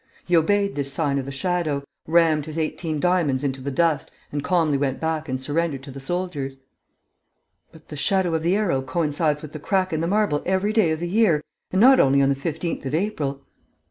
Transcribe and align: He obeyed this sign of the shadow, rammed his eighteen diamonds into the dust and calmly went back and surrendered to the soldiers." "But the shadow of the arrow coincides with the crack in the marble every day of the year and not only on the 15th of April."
He 0.25 0.35
obeyed 0.35 0.73
this 0.73 0.91
sign 0.91 1.19
of 1.19 1.25
the 1.25 1.31
shadow, 1.31 1.83
rammed 2.07 2.47
his 2.47 2.57
eighteen 2.57 2.99
diamonds 2.99 3.43
into 3.43 3.61
the 3.61 3.69
dust 3.69 4.09
and 4.31 4.43
calmly 4.43 4.75
went 4.75 4.99
back 4.99 5.29
and 5.29 5.39
surrendered 5.39 5.83
to 5.83 5.91
the 5.91 5.99
soldiers." 5.99 6.57
"But 7.71 7.89
the 7.89 7.95
shadow 7.95 8.33
of 8.33 8.41
the 8.41 8.55
arrow 8.55 8.81
coincides 8.81 9.43
with 9.43 9.53
the 9.53 9.59
crack 9.59 9.93
in 9.93 10.01
the 10.01 10.07
marble 10.07 10.41
every 10.43 10.73
day 10.73 10.89
of 10.89 11.01
the 11.01 11.07
year 11.07 11.43
and 11.69 11.79
not 11.79 11.99
only 11.99 12.19
on 12.19 12.29
the 12.29 12.35
15th 12.35 12.83
of 12.83 12.95
April." 12.95 13.45